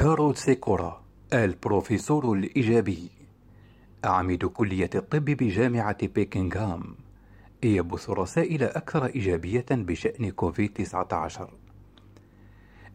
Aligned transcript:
كارول 0.00 0.36
سيكورا 0.36 1.02
البروفيسور 1.32 2.32
الإيجابي. 2.32 3.10
عميد 4.04 4.44
كلية 4.44 4.90
الطب 4.94 5.24
بجامعة 5.24 6.06
بيكنغهام. 6.06 6.94
يبث 7.62 8.10
رسائل 8.10 8.62
أكثر 8.62 9.06
إيجابية 9.06 9.66
بشأن 9.70 10.30
كوفيد-19 10.30 11.40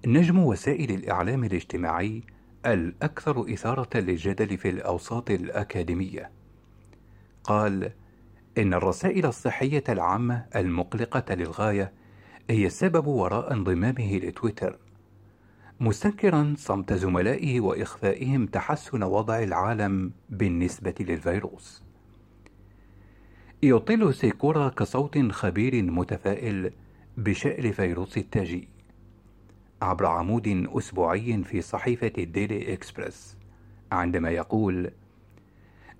نجم 0.07 0.39
وسائل 0.39 0.91
الإعلام 0.91 1.44
الاجتماعي 1.44 2.23
الأكثر 2.65 3.53
إثارة 3.53 3.97
للجدل 3.97 4.58
في 4.58 4.69
الأوساط 4.69 5.31
الأكاديمية. 5.31 6.31
قال 7.44 7.92
إن 8.58 8.74
الرسائل 8.74 9.26
الصحية 9.26 9.83
العامة 9.90 10.46
المقلقة 10.56 11.35
للغاية 11.35 11.94
هي 12.49 12.65
السبب 12.65 13.08
وراء 13.08 13.53
انضمامه 13.53 14.17
لتويتر. 14.17 14.85
مستنكرا 15.79 16.53
صمت 16.57 16.94
زملائه 16.94 17.59
وإخفائهم 17.59 18.45
تحسن 18.45 19.03
وضع 19.03 19.43
العالم 19.43 20.11
بالنسبة 20.29 20.93
للفيروس. 20.99 21.84
يطل 23.63 24.13
سيكورا 24.13 24.70
كصوت 24.70 25.17
خبير 25.17 25.84
متفائل 25.84 26.71
بشأن 27.17 27.71
فيروس 27.71 28.17
التاجي 28.17 28.67
عبر 29.81 30.05
عمود 30.05 30.67
أسبوعي 30.70 31.43
في 31.43 31.61
صحيفة 31.61 32.12
الديلي 32.17 32.73
إكسبرس 32.73 33.37
عندما 33.91 34.29
يقول 34.29 34.91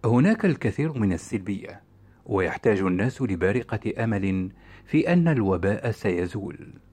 هناك 0.06 0.46
الكثير 0.46 0.94
من 0.94 1.14
السلبية 1.14 1.82
ويحتاج 2.26 2.80
الناس 2.80 3.22
لبارقة 3.22 4.04
أمل 4.04 4.52
في 4.86 5.14
أن 5.14 5.28
الوباء 5.28 5.92
سيزول. 5.92 6.85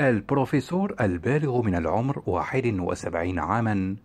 البروفيسور 0.00 0.94
البالغ 1.00 1.62
من 1.62 1.74
العمر 1.74 2.22
71 2.26 3.38
عاما. 3.38 3.96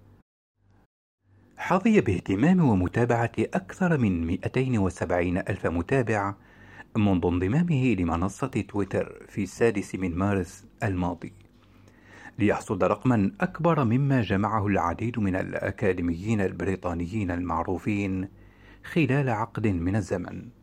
حظي 1.57 2.01
باهتمام 2.01 2.69
ومتابعة 2.69 3.31
أكثر 3.39 3.97
من 3.97 4.27
270 4.27 5.37
ألف 5.37 5.67
متابع 5.67 6.35
منذ 6.97 7.25
انضمامه 7.25 7.95
لمنصة 7.99 8.47
تويتر 8.47 9.25
في 9.29 9.43
السادس 9.43 9.95
من 9.95 10.15
مارس 10.15 10.65
الماضي. 10.83 11.33
ليحصد 12.39 12.83
رقما 12.83 13.31
أكبر 13.41 13.83
مما 13.83 14.21
جمعه 14.21 14.67
العديد 14.67 15.19
من 15.19 15.35
الأكاديميين 15.35 16.41
البريطانيين 16.41 17.31
المعروفين 17.31 18.27
خلال 18.83 19.29
عقد 19.29 19.67
من 19.67 19.95
الزمن. 19.95 20.56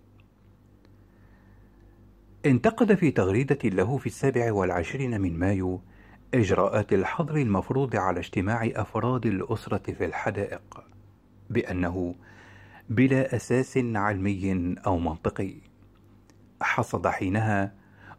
انتقد 2.46 2.94
في 2.94 3.10
تغريدة 3.10 3.58
له 3.64 3.96
في 3.96 4.06
السابع 4.06 4.52
والعشرين 4.52 5.20
من 5.20 5.38
مايو 5.38 5.80
إجراءات 6.34 6.92
الحظر 6.92 7.36
المفروض 7.36 7.96
على 7.96 8.20
اجتماع 8.20 8.70
أفراد 8.74 9.26
الأسرة 9.26 9.92
في 9.92 10.04
الحدائق 10.04 10.84
بأنه 11.50 12.14
بلا 12.88 13.36
أساس 13.36 13.78
علمي 13.78 14.74
أو 14.86 14.98
منطقي. 14.98 15.54
حصد 16.62 17.06
حينها 17.06 17.74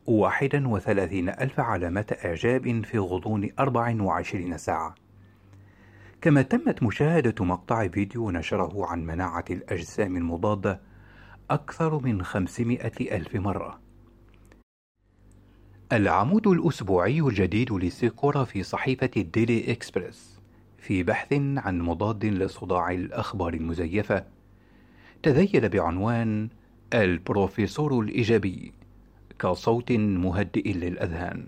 واحدا 0.05 0.67
وثلاثين 0.67 1.29
ألف 1.29 1.59
علامة 1.59 2.15
إعجاب 2.25 2.85
في 2.85 2.97
غضون 2.97 3.49
أربع 3.59 4.01
وعشرين 4.01 4.57
ساعة. 4.57 4.95
كما 6.21 6.41
تمت 6.41 6.83
مشاهدة 6.83 7.45
مقطع 7.45 7.87
فيديو 7.87 8.31
نشره 8.31 8.85
عن 8.85 9.05
مناعة 9.05 9.45
الأجسام 9.49 10.17
المضادة 10.17 10.81
أكثر 11.49 11.99
من 12.03 12.23
خمسمائة 12.23 13.17
ألف 13.17 13.35
مرة. 13.35 13.84
العمود 15.95 16.47
الأسبوعي 16.47 17.19
الجديد 17.19 17.73
لسيكورا 17.73 18.43
في 18.43 18.63
صحيفة 18.63 19.09
الديلي 19.17 19.71
إكسبرس 19.71 20.39
في 20.77 21.03
بحث 21.03 21.33
عن 21.33 21.81
مضاد 21.81 22.25
لصداع 22.25 22.91
الأخبار 22.91 23.53
المزيفة. 23.53 24.25
تذيل 25.23 25.69
بعنوان 25.69 26.49
البروفيسور 26.93 27.99
الإيجابي 27.99 28.73
كصوت 29.39 29.91
مهدئ 29.91 30.73
للأذهان. 30.73 31.47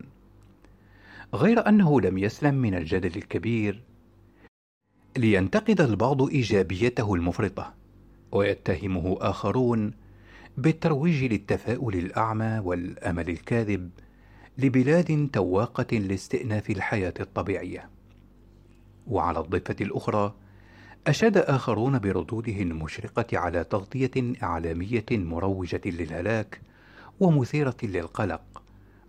غير 1.34 1.70
أنه 1.70 2.02
لم 2.02 2.18
يسلم 2.18 2.56
من 2.56 2.76
الجدل 2.76 3.18
الكبير 3.18 3.84
لينتقد 5.18 5.82
البعض 5.82 6.22
إيجابيته 6.22 7.14
المفرطة 7.14 7.74
ويتهمه 8.32 9.18
آخرون 9.22 9.94
بالترويج 10.58 11.24
للتفاؤل 11.24 11.96
الأعمى 11.96 12.60
والأمل 12.64 13.30
الكاذب 13.30 13.90
لبلاد 14.58 15.30
تواقة 15.34 15.98
لاستئناف 15.98 16.70
الحياة 16.70 17.14
الطبيعية. 17.20 17.90
وعلى 19.08 19.40
الضفة 19.40 19.76
الأخرى، 19.82 20.36
أشاد 21.08 21.38
آخرون 21.38 22.00
بردوده 22.00 22.62
المشرقة 22.62 23.38
على 23.38 23.64
تغطية 23.64 24.34
إعلامية 24.44 25.06
مروجة 25.12 25.82
للهلاك 25.86 26.62
ومثيرة 27.20 27.78
للقلق، 27.84 28.64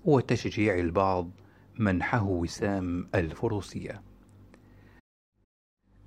وتشجيع 0.04 0.78
البعض 0.78 1.31
منحه 1.78 2.25
وسام 2.25 3.08
الفروسية. 3.14 4.03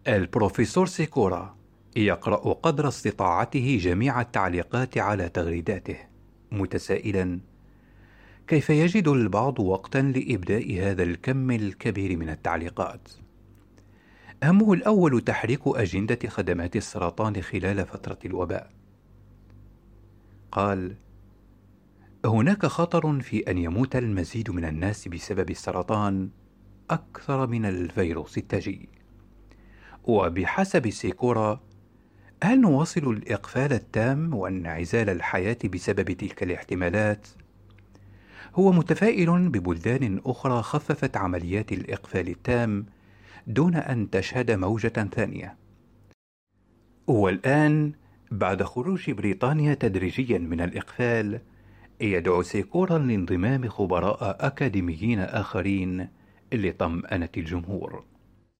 البروفيسور 0.07 0.85
سيكورا 0.85 1.55
يقرأ 1.95 2.53
قدر 2.53 2.87
استطاعته 2.87 3.77
جميع 3.81 4.21
التعليقات 4.21 4.97
على 4.97 5.29
تغريداته، 5.29 5.97
متسائلا: 6.51 7.39
كيف 8.51 8.69
يجد 8.69 9.07
البعض 9.07 9.59
وقتا 9.59 9.97
لإبداء 9.97 10.79
هذا 10.79 11.03
الكم 11.03 11.51
الكبير 11.51 12.17
من 12.17 12.29
التعليقات؟ 12.29 13.09
همه 14.43 14.73
الأول 14.73 15.21
تحريك 15.21 15.61
أجندة 15.65 16.19
خدمات 16.27 16.75
السرطان 16.75 17.41
خلال 17.41 17.85
فترة 17.85 18.17
الوباء. 18.25 18.71
قال: 20.51 20.95
هناك 22.25 22.65
خطر 22.65 23.19
في 23.19 23.51
أن 23.51 23.57
يموت 23.57 23.95
المزيد 23.95 24.51
من 24.51 24.65
الناس 24.65 25.07
بسبب 25.07 25.49
السرطان 25.49 26.29
أكثر 26.89 27.47
من 27.47 27.65
الفيروس 27.65 28.37
التاجي. 28.37 28.89
وبحسب 30.03 30.89
سيكورا، 30.89 31.59
هل 32.43 32.61
نواصل 32.61 33.11
الإقفال 33.11 33.73
التام 33.73 34.33
وانعزال 34.33 35.09
الحياة 35.09 35.57
بسبب 35.73 36.11
تلك 36.11 36.43
الاحتمالات؟ 36.43 37.27
هو 38.55 38.71
متفائل 38.71 39.49
ببلدان 39.49 40.21
أخرى 40.25 40.61
خففت 40.61 41.17
عمليات 41.17 41.71
الإقفال 41.71 42.27
التام 42.27 42.85
دون 43.47 43.75
أن 43.75 44.09
تشهد 44.09 44.51
موجة 44.51 45.09
ثانية. 45.15 45.55
والآن 47.07 47.91
بعد 48.31 48.63
خروج 48.63 49.11
بريطانيا 49.11 49.73
تدريجيا 49.73 50.37
من 50.37 50.61
الإقفال 50.61 51.41
يدعو 52.01 52.41
سيكورا 52.41 52.97
لانضمام 52.97 53.67
خبراء 53.69 54.37
أكاديميين 54.39 55.19
آخرين 55.19 56.07
لطمأنة 56.53 57.29
الجمهور. 57.37 58.03